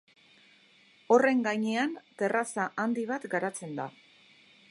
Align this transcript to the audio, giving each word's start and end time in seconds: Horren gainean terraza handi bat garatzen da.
Horren 1.15 1.43
gainean 1.49 1.93
terraza 2.23 2.67
handi 2.85 3.05
bat 3.13 3.31
garatzen 3.37 3.79
da. 3.83 3.89